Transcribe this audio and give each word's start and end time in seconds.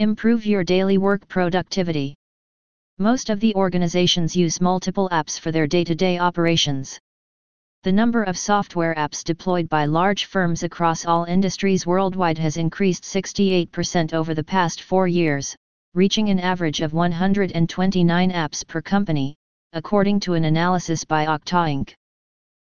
Improve 0.00 0.46
your 0.46 0.64
daily 0.64 0.96
work 0.96 1.28
productivity. 1.28 2.14
Most 2.96 3.28
of 3.28 3.38
the 3.38 3.54
organizations 3.54 4.34
use 4.34 4.58
multiple 4.58 5.10
apps 5.12 5.38
for 5.38 5.52
their 5.52 5.66
day-to-day 5.66 6.18
operations. 6.18 6.98
The 7.82 7.92
number 7.92 8.22
of 8.22 8.38
software 8.38 8.94
apps 8.94 9.22
deployed 9.22 9.68
by 9.68 9.84
large 9.84 10.24
firms 10.24 10.62
across 10.62 11.04
all 11.04 11.24
industries 11.24 11.86
worldwide 11.86 12.38
has 12.38 12.56
increased 12.56 13.04
68% 13.04 14.14
over 14.14 14.32
the 14.32 14.42
past 14.42 14.80
four 14.80 15.06
years, 15.06 15.54
reaching 15.92 16.30
an 16.30 16.40
average 16.40 16.80
of 16.80 16.94
129 16.94 18.30
apps 18.32 18.66
per 18.66 18.80
company, 18.80 19.36
according 19.74 20.18
to 20.20 20.32
an 20.32 20.46
analysis 20.46 21.04
by 21.04 21.26
Okta 21.26 21.68
Inc. 21.68 21.92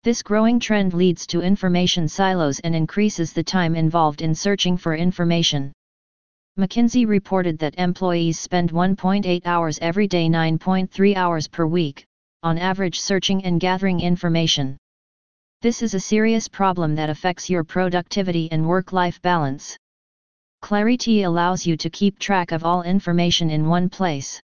This 0.03 0.23
growing 0.23 0.61
trend 0.61 0.93
leads 0.93 1.27
to 1.29 1.41
information 1.41 2.07
silos 2.07 2.61
and 2.61 2.77
increases 2.77 3.33
the 3.33 3.43
time 3.43 3.75
involved 3.75 4.21
in 4.21 4.35
searching 4.35 4.77
for 4.77 4.95
information. 4.95 5.73
McKinsey 6.57 7.05
reported 7.05 7.59
that 7.59 7.75
employees 7.79 8.39
spend 8.39 8.71
1.8 8.71 9.43
hours 9.45 9.77
every 9.83 10.07
day 10.07 10.29
9.3 10.29 11.17
hours 11.17 11.49
per 11.49 11.67
week, 11.67 12.07
on 12.45 12.59
average 12.59 13.01
searching 13.01 13.45
and 13.45 13.59
gathering 13.59 14.01
information. 14.01 14.79
This 15.63 15.83
is 15.83 15.95
a 15.95 16.01
serious 16.01 16.47
problem 16.47 16.95
that 16.95 17.11
affects 17.11 17.51
your 17.51 17.65
productivity 17.65 18.49
and 18.53 18.69
work-life 18.69 19.21
balance. 19.21 19.77
Clariti 20.63 21.25
allows 21.25 21.67
you 21.67 21.77
to 21.77 21.91
keep 21.91 22.21
track 22.21 22.53
of 22.53 22.65
all 22.65 22.85
information 22.85 23.51
in 23.51 23.69
one 23.69 23.89
place. 23.89 24.41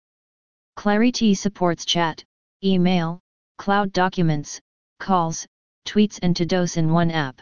Clariti 0.78 1.36
supports 1.36 1.86
chat, 1.86 2.24
email, 2.64 3.20
cloud 3.58 3.92
documents, 3.94 4.60
calls, 5.00 5.48
tweets 5.88 6.20
and 6.22 6.36
to-dos 6.36 6.78
in 6.78 6.92
one 6.92 7.10
app. 7.10 7.42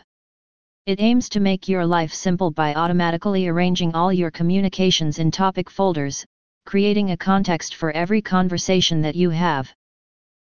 It 0.86 1.00
aims 1.00 1.30
to 1.30 1.40
make 1.40 1.70
your 1.70 1.86
life 1.86 2.14
simple 2.14 2.52
by 2.52 2.74
automatically 2.74 3.48
arranging 3.48 3.96
all 3.96 4.12
your 4.12 4.30
communications 4.30 5.18
in 5.18 5.32
topic 5.32 5.70
folders, 5.70 6.26
creating 6.66 7.12
a 7.12 7.16
context 7.16 7.76
for 7.76 7.92
every 7.92 8.22
conversation 8.22 9.02
that 9.04 9.16
you 9.16 9.30
have. 9.30 9.74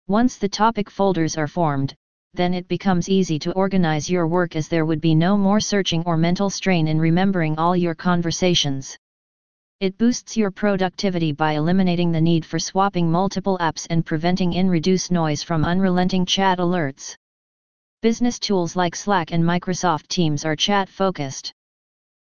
Once 0.07 0.37
the 0.37 0.49
topic 0.49 0.89
folders 0.89 1.37
are 1.37 1.45
formed, 1.45 1.93
then 2.33 2.55
it 2.55 2.67
becomes 2.67 3.09
easy 3.09 3.37
to 3.37 3.51
organize 3.51 4.09
your 4.09 4.25
work 4.25 4.55
as 4.55 4.67
there 4.67 4.87
would 4.87 5.01
be 5.01 5.13
no 5.13 5.37
more 5.37 5.59
searching 5.59 6.01
or 6.07 6.17
mental 6.17 6.49
strain 6.49 6.87
in 6.87 6.99
remembering 6.99 7.55
all 7.59 7.77
your 7.77 7.93
conversations. 7.93 8.97
It 9.81 9.99
boosts 9.99 10.35
your 10.35 10.49
productivity 10.49 11.31
by 11.31 11.51
eliminating 11.51 12.11
the 12.11 12.21
need 12.21 12.43
for 12.43 12.57
swapping 12.57 13.11
multiple 13.11 13.59
apps 13.61 13.85
and 13.91 14.03
preventing 14.03 14.53
in 14.53 14.67
reduced 14.67 15.11
noise 15.11 15.43
from 15.43 15.63
unrelenting 15.63 16.25
chat 16.25 16.57
alerts. 16.57 17.15
Business 18.03 18.37
tools 18.37 18.75
like 18.75 18.97
Slack 18.97 19.31
and 19.31 19.41
Microsoft 19.41 20.09
Teams 20.09 20.43
are 20.43 20.57
chat 20.57 20.89
focused. 20.89 21.53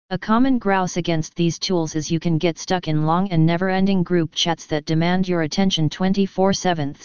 A 0.10 0.18
common 0.18 0.58
grouse 0.58 0.98
against 0.98 1.36
these 1.36 1.60
tools 1.60 1.94
is 1.94 2.10
you 2.10 2.20
can 2.20 2.40
get 2.40 2.58
stuck 2.58 2.88
in 2.88 3.06
long 3.06 3.30
and 3.30 3.46
never 3.46 3.70
ending 3.70 4.02
group 4.02 4.32
chats 4.34 4.66
that 4.66 4.86
demand 4.86 5.28
your 5.28 5.44
attention 5.44 5.88
24 5.88 6.52
7 6.52 6.96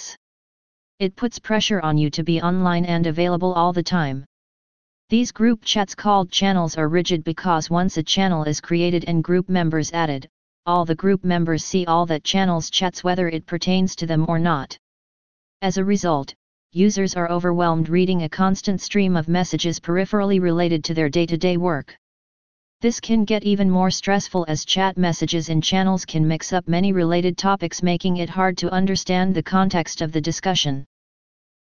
It 1.00 1.14
puts 1.16 1.38
pressure 1.38 1.82
on 1.82 1.98
you 1.98 2.08
to 2.12 2.22
be 2.22 2.40
online 2.40 2.86
and 2.86 3.06
available 3.06 3.52
all 3.52 3.74
the 3.74 3.82
time. 3.82 4.24
These 5.10 5.32
group 5.32 5.62
chats 5.62 5.94
called 5.94 6.30
channels 6.30 6.78
are 6.78 6.88
rigid 6.88 7.24
because 7.24 7.68
once 7.68 7.98
a 7.98 8.02
channel 8.02 8.44
is 8.44 8.62
created 8.62 9.04
and 9.06 9.22
group 9.22 9.50
members 9.50 9.92
added, 9.92 10.26
all 10.64 10.86
the 10.86 10.94
group 10.94 11.24
members 11.24 11.62
see 11.62 11.84
all 11.84 12.06
that 12.06 12.24
channel's 12.24 12.70
chats 12.70 13.04
whether 13.04 13.28
it 13.28 13.44
pertains 13.44 13.94
to 13.96 14.06
them 14.06 14.24
or 14.30 14.38
not. 14.38 14.78
As 15.60 15.76
a 15.76 15.84
result, 15.84 16.34
users 16.74 17.14
are 17.14 17.30
overwhelmed 17.30 17.90
reading 17.90 18.22
a 18.22 18.28
constant 18.30 18.80
stream 18.80 19.14
of 19.14 19.28
messages 19.28 19.78
peripherally 19.78 20.40
related 20.40 20.82
to 20.82 20.94
their 20.94 21.10
day-to-day 21.10 21.58
work. 21.58 21.94
This 22.80 22.98
can 22.98 23.26
get 23.26 23.44
even 23.44 23.70
more 23.70 23.90
stressful 23.90 24.46
as 24.48 24.64
chat 24.64 24.96
messages 24.96 25.50
in 25.50 25.60
channels 25.60 26.06
can 26.06 26.26
mix 26.26 26.50
up 26.50 26.66
many 26.66 26.94
related 26.94 27.36
topics 27.36 27.82
making 27.82 28.16
it 28.16 28.30
hard 28.30 28.56
to 28.56 28.72
understand 28.72 29.34
the 29.34 29.42
context 29.42 30.00
of 30.00 30.12
the 30.12 30.20
discussion. 30.20 30.86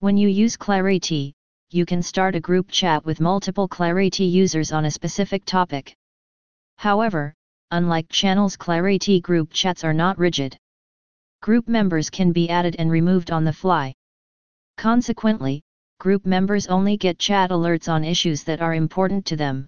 When 0.01 0.17
you 0.17 0.29
use 0.29 0.57
Clariti, 0.57 1.35
you 1.71 1.85
can 1.85 2.03
start 2.03 2.35
a 2.35 2.41
group 2.41 2.71
chat 2.71 3.05
with 3.05 3.21
multiple 3.21 3.69
Clariti 3.69 4.31
users 4.31 4.73
on 4.73 4.87
a 4.87 4.91
specific 4.91 5.45
topic. 5.45 5.95
However, 6.79 7.35
unlike 7.71 8.09
channels 8.09 8.57
Clariti 8.57 9.21
group 9.21 9.53
chats 9.53 9.85
are 9.85 9.93
not 9.93 10.17
rigid. 10.17 10.57
Group 11.43 11.69
members 11.69 12.09
can 12.09 12.33
be 12.33 12.49
added 12.49 12.77
and 12.79 12.91
removed 12.91 13.31
on 13.31 13.45
the 13.45 13.53
fly. 13.53 13.93
Consequently, 14.77 15.63
group 15.99 16.27
members 16.27 16.67
only 16.67 16.97
get 16.97 17.19
chat 17.19 17.51
alerts 17.51 17.89
on 17.89 18.05
issues 18.05 18.45
that 18.45 18.61
are 18.61 18.75
important 18.75 19.25
to 19.27 19.37
them. 19.37 19.67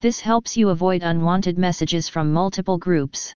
This 0.00 0.20
helps 0.20 0.56
you 0.56 0.70
avoid 0.70 1.02
unwanted 1.02 1.58
messages 1.58 2.08
from 2.08 2.32
multiple 2.32 2.78
groups. 2.78 3.34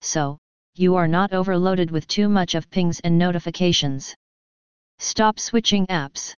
So, 0.00 0.38
you 0.74 0.96
are 0.96 1.08
not 1.08 1.32
overloaded 1.32 1.90
with 1.90 2.06
too 2.06 2.28
much 2.28 2.54
of 2.54 2.70
pings 2.70 3.00
and 3.00 3.18
notifications. 3.18 4.14
Stop 4.98 5.38
switching 5.38 5.86
apps. 5.86 6.34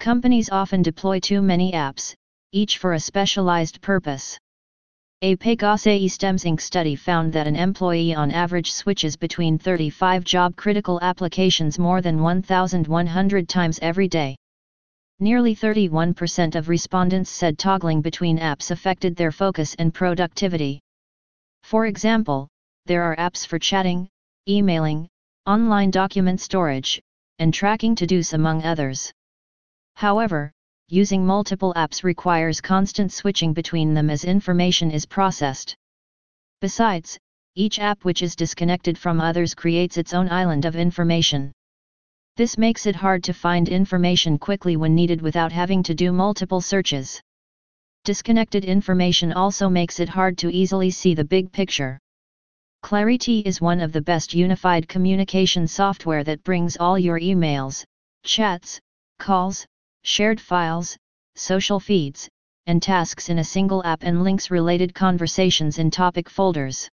Companies 0.00 0.50
often 0.50 0.82
deploy 0.82 1.20
too 1.20 1.42
many 1.42 1.72
apps, 1.72 2.14
each 2.52 2.78
for 2.78 2.94
a 2.94 3.00
specialized 3.00 3.80
purpose. 3.80 4.38
A 5.20 5.34
Pegase 5.34 5.98
Inc. 5.98 6.60
study 6.60 6.94
found 6.94 7.32
that 7.32 7.48
an 7.48 7.56
employee 7.56 8.14
on 8.14 8.30
average 8.30 8.70
switches 8.70 9.16
between 9.16 9.58
35 9.58 10.22
job-critical 10.22 11.00
applications 11.02 11.76
more 11.76 12.00
than 12.00 12.22
1,100 12.22 13.48
times 13.48 13.80
every 13.82 14.06
day. 14.06 14.36
Nearly 15.18 15.56
31% 15.56 16.54
of 16.54 16.68
respondents 16.68 17.30
said 17.30 17.58
toggling 17.58 18.00
between 18.00 18.38
apps 18.38 18.70
affected 18.70 19.16
their 19.16 19.32
focus 19.32 19.74
and 19.80 19.92
productivity. 19.92 20.78
For 21.64 21.86
example, 21.86 22.46
there 22.86 23.02
are 23.02 23.16
apps 23.16 23.44
for 23.44 23.58
chatting, 23.58 24.08
emailing, 24.48 25.08
online 25.46 25.90
document 25.90 26.40
storage, 26.40 27.02
and 27.40 27.52
tracking 27.52 27.96
to-dos 27.96 28.34
among 28.34 28.62
others. 28.62 29.12
However, 29.96 30.52
using 30.88 31.24
multiple 31.24 31.74
apps 31.74 32.02
requires 32.02 32.60
constant 32.60 33.12
switching 33.12 33.52
between 33.52 33.92
them 33.92 34.08
as 34.08 34.24
information 34.24 34.90
is 34.90 35.04
processed. 35.04 35.76
Besides, 36.60 37.18
each 37.54 37.78
app 37.78 38.04
which 38.04 38.22
is 38.22 38.34
disconnected 38.34 38.96
from 38.96 39.20
others 39.20 39.54
creates 39.54 39.98
its 39.98 40.14
own 40.14 40.30
island 40.30 40.64
of 40.64 40.76
information. 40.76 41.52
This 42.36 42.56
makes 42.56 42.86
it 42.86 42.96
hard 42.96 43.22
to 43.24 43.32
find 43.34 43.68
information 43.68 44.38
quickly 44.38 44.76
when 44.76 44.94
needed 44.94 45.20
without 45.20 45.52
having 45.52 45.82
to 45.82 45.94
do 45.94 46.12
multiple 46.12 46.60
searches. 46.60 47.20
Disconnected 48.04 48.64
information 48.64 49.32
also 49.32 49.68
makes 49.68 50.00
it 50.00 50.08
hard 50.08 50.38
to 50.38 50.50
easily 50.50 50.90
see 50.90 51.14
the 51.14 51.24
big 51.24 51.52
picture. 51.52 51.98
Clariti 52.82 53.42
is 53.44 53.60
one 53.60 53.80
of 53.80 53.92
the 53.92 54.00
best 54.00 54.32
unified 54.32 54.88
communication 54.88 55.66
software 55.66 56.24
that 56.24 56.44
brings 56.44 56.76
all 56.76 56.98
your 56.98 57.18
emails, 57.20 57.84
chats, 58.24 58.80
calls, 59.18 59.66
shared 60.04 60.40
files, 60.40 60.96
social 61.36 61.80
feeds, 61.80 62.28
and 62.66 62.82
tasks 62.82 63.28
in 63.28 63.38
a 63.38 63.44
single 63.44 63.82
app 63.84 64.02
and 64.02 64.22
links 64.22 64.50
related 64.50 64.94
conversations 64.94 65.78
in 65.78 65.90
topic 65.90 66.28
folders. 66.28 66.88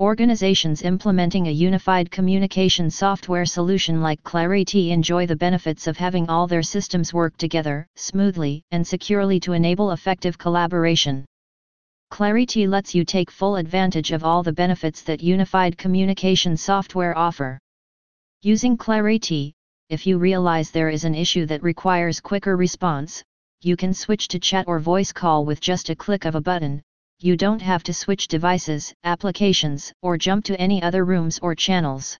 Organizations 0.00 0.82
implementing 0.82 1.46
a 1.46 1.52
unified 1.52 2.10
communication 2.10 2.90
software 2.90 3.44
solution 3.44 4.00
like 4.00 4.20
Clariti 4.24 4.90
enjoy 4.90 5.24
the 5.24 5.36
benefits 5.36 5.86
of 5.86 5.96
having 5.96 6.28
all 6.28 6.48
their 6.48 6.64
systems 6.64 7.14
work 7.14 7.36
together 7.36 7.86
smoothly 7.94 8.62
and 8.72 8.84
securely 8.84 9.38
to 9.38 9.52
enable 9.52 9.92
effective 9.92 10.36
collaboration. 10.36 11.24
Clariti 12.10 12.68
lets 12.68 12.94
you 12.94 13.04
take 13.04 13.30
full 13.30 13.56
advantage 13.56 14.12
of 14.12 14.24
all 14.24 14.42
the 14.42 14.52
benefits 14.52 15.02
that 15.02 15.22
unified 15.22 15.78
communication 15.78 16.56
software 16.56 17.16
offer. 17.16 17.58
Using 18.42 18.76
Clariti, 18.76 19.52
if 19.88 20.06
you 20.06 20.18
realize 20.18 20.70
there 20.70 20.90
is 20.90 21.04
an 21.04 21.14
issue 21.14 21.46
that 21.46 21.62
requires 21.62 22.20
quicker 22.20 22.56
response, 22.56 23.22
you 23.60 23.76
can 23.76 23.94
switch 23.94 24.28
to 24.28 24.38
chat 24.38 24.66
or 24.66 24.78
voice 24.78 25.12
call 25.12 25.44
with 25.44 25.60
just 25.60 25.90
a 25.90 25.96
click 25.96 26.24
of 26.24 26.34
a 26.34 26.40
button, 26.40 26.82
you 27.20 27.36
don't 27.36 27.62
have 27.62 27.82
to 27.84 27.94
switch 27.94 28.28
devices, 28.28 28.92
applications, 29.04 29.92
or 30.02 30.18
jump 30.18 30.44
to 30.44 30.60
any 30.60 30.82
other 30.82 31.04
rooms 31.04 31.38
or 31.40 31.54
channels. 31.54 32.18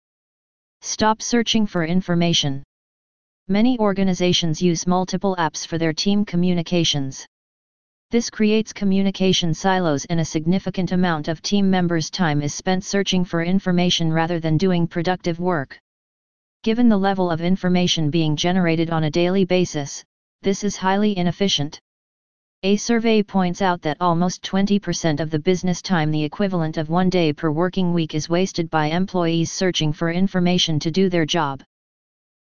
Stop 0.81 1.21
searching 1.21 1.67
for 1.67 1.85
information. 1.85 2.63
Many 3.49 3.79
organizations 3.79 4.63
use 4.63 4.87
multiple 4.87 5.37
apps 5.39 5.67
for 5.67 5.77
their 5.77 5.93
team 5.93 6.25
communications. 6.25 7.27
This 8.11 8.31
creates 8.31 8.73
communication 8.73 9.53
silos 9.53 10.05
and 10.07 10.21
a 10.21 10.25
significant 10.25 10.93
amount 10.93 11.29
of 11.29 11.43
team 11.43 11.69
members' 11.69 12.11
time 12.11 12.41
is 12.41 12.55
spent 12.55 12.85
searching 12.85 13.25
for 13.25 13.43
information 13.43 14.13
rather 14.13 14.41
than 14.41 14.57
doing 14.57 14.87
productive 14.87 15.41
work. 15.41 15.79
Given 16.65 16.89
the 16.89 16.97
level 16.97 17.31
of 17.31 17.43
information 17.43 18.09
being 18.09 18.37
generated 18.37 18.89
on 18.89 19.05
a 19.05 19.11
daily 19.11 19.45
basis, 19.45 20.03
this 20.41 20.65
is 20.65 20.79
highly 20.79 21.15
inefficient. 21.15 21.79
A 22.63 22.77
survey 22.77 23.23
points 23.23 23.61
out 23.61 23.83
that 23.83 23.99
almost 24.01 24.43
20% 24.43 25.21
of 25.21 25.29
the 25.29 25.39
business 25.39 25.83
time, 25.83 26.11
the 26.11 26.25
equivalent 26.25 26.79
of 26.79 26.89
one 26.89 27.11
day 27.11 27.35
per 27.35 27.51
working 27.51 27.93
week, 27.93 28.15
is 28.15 28.31
wasted 28.31 28.71
by 28.71 28.87
employees 28.87 29.53
searching 29.53 29.93
for 29.93 30.11
information 30.11 30.79
to 30.79 30.91
do 30.91 31.11
their 31.11 31.27
job. 31.27 31.63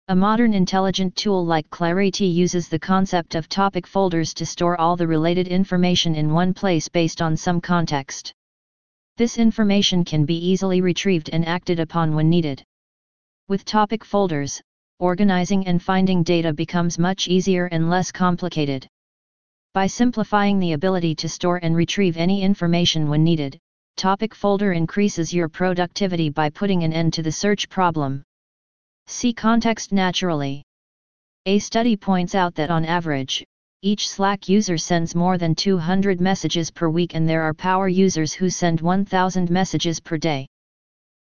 A 0.08 0.16
modern 0.16 0.54
intelligent 0.54 1.14
tool 1.16 1.44
like 1.44 1.68
Clariti 1.68 2.32
uses 2.32 2.70
the 2.70 2.78
concept 2.78 3.34
of 3.34 3.46
topic 3.50 3.86
folders 3.86 4.32
to 4.32 4.46
store 4.46 4.80
all 4.80 4.96
the 4.96 5.06
related 5.06 5.48
information 5.48 6.14
in 6.14 6.32
one 6.32 6.54
place 6.54 6.88
based 6.88 7.20
on 7.20 7.36
some 7.36 7.60
context. 7.60 8.32
This 9.18 9.36
information 9.36 10.02
can 10.02 10.24
be 10.24 10.38
easily 10.38 10.80
retrieved 10.80 11.28
and 11.30 11.46
acted 11.46 11.78
upon 11.78 12.14
when 12.14 12.30
needed. 12.30 12.64
With 13.48 13.64
topic 13.64 14.04
folders, 14.04 14.60
organizing 14.98 15.66
and 15.66 15.82
finding 15.82 16.22
data 16.22 16.52
becomes 16.52 16.98
much 16.98 17.28
easier 17.28 17.66
and 17.66 17.90
less 17.90 18.12
complicated. 18.12 18.86
By 19.72 19.86
simplifying 19.86 20.58
the 20.58 20.72
ability 20.72 21.14
to 21.16 21.28
store 21.28 21.60
and 21.62 21.76
retrieve 21.76 22.16
any 22.16 22.42
information 22.42 23.08
when 23.08 23.24
needed, 23.24 23.58
Topic 23.96 24.34
folder 24.34 24.72
increases 24.72 25.32
your 25.32 25.48
productivity 25.48 26.28
by 26.28 26.50
putting 26.50 26.82
an 26.82 26.92
end 26.92 27.12
to 27.12 27.22
the 27.22 27.30
search 27.30 27.68
problem. 27.68 28.24
See 29.06 29.32
context 29.32 29.92
naturally. 29.92 30.64
A 31.46 31.60
study 31.60 31.96
points 31.96 32.34
out 32.34 32.56
that 32.56 32.70
on 32.70 32.84
average, 32.84 33.44
each 33.82 34.08
Slack 34.08 34.48
user 34.48 34.76
sends 34.76 35.14
more 35.14 35.38
than 35.38 35.54
200 35.54 36.20
messages 36.20 36.72
per 36.72 36.88
week 36.88 37.14
and 37.14 37.28
there 37.28 37.42
are 37.42 37.54
power 37.54 37.86
users 37.86 38.32
who 38.32 38.50
send 38.50 38.80
1000 38.80 39.48
messages 39.48 40.00
per 40.00 40.18
day. 40.18 40.48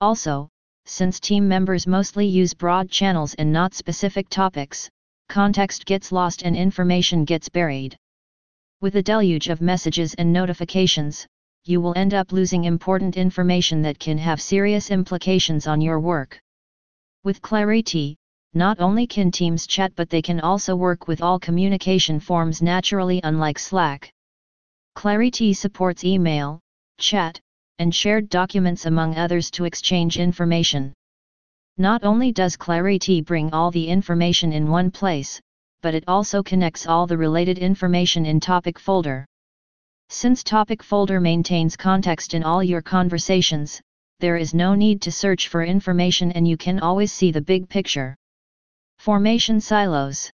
Also, 0.01 0.49
since 0.85 1.19
team 1.19 1.47
members 1.47 1.87
mostly 1.87 2.25
use 2.25 2.53
broad 2.53 2.89
channels 2.89 3.33
and 3.35 3.51
not 3.51 3.73
specific 3.73 4.29
topics, 4.29 4.89
context 5.29 5.85
gets 5.85 6.11
lost 6.11 6.43
and 6.43 6.55
information 6.55 7.25
gets 7.25 7.49
buried. 7.49 7.97
With 8.81 8.95
a 8.95 9.03
deluge 9.03 9.49
of 9.49 9.61
messages 9.61 10.13
and 10.13 10.31
notifications, 10.31 11.25
you 11.63 11.81
will 11.81 11.93
end 11.95 12.13
up 12.13 12.31
losing 12.31 12.65
important 12.65 13.17
information 13.17 13.81
that 13.81 13.97
can 13.97 14.17
have 14.19 14.39
serious 14.39 14.91
implications 14.91 15.65
on 15.65 15.81
your 15.81 15.99
work. 15.99 16.39
With 17.23 17.41
Clariti, 17.41 18.15
not 18.53 18.79
only 18.79 19.07
can 19.07 19.31
teams 19.31 19.65
chat 19.65 19.91
but 19.95 20.09
they 20.09 20.21
can 20.21 20.39
also 20.39 20.75
work 20.75 21.07
with 21.07 21.21
all 21.21 21.39
communication 21.39 22.19
forms 22.19 22.61
naturally 22.61 23.19
unlike 23.23 23.57
Slack. 23.57 24.11
Clariti 24.95 25.55
supports 25.55 26.03
email, 26.03 26.59
chat, 26.99 27.39
and 27.79 27.93
shared 27.93 28.29
documents 28.29 28.85
among 28.85 29.15
others 29.15 29.51
to 29.51 29.65
exchange 29.65 30.17
information. 30.17 30.93
Not 31.77 32.03
only 32.03 32.31
does 32.31 32.55
Clariti 32.55 33.23
bring 33.23 33.51
all 33.51 33.71
the 33.71 33.87
information 33.87 34.53
in 34.53 34.69
one 34.69 34.91
place, 34.91 35.41
but 35.81 35.93
it 35.93 36.03
also 36.07 36.41
connects 36.41 36.87
all 36.87 37.05
the 37.05 37.17
related 37.17 37.57
information 37.57 38.25
in 38.25 38.39
topic 38.39 38.79
folder. 38.79 39.25
Since 40.09 40.43
topic 40.43 40.81
folder 40.81 41.19
maintains 41.19 41.75
context 41.75 42.33
in 42.33 42.43
all 42.43 42.63
your 42.63 42.81
conversations, 42.81 43.81
there 44.19 44.37
is 44.37 44.53
no 44.53 44.75
need 44.75 45.01
to 45.01 45.11
search 45.11 45.47
for 45.49 45.63
information 45.63 46.31
and 46.31 46.47
you 46.47 46.57
can 46.57 46.79
always 46.79 47.11
see 47.11 47.31
the 47.31 47.41
big 47.41 47.67
picture. 47.67 48.15
Formation 48.99 49.59
silos 49.59 50.31